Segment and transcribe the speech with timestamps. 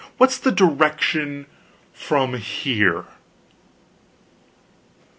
[0.17, 1.45] What's the direction
[1.93, 3.05] from here?"